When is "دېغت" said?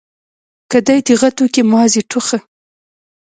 1.07-1.35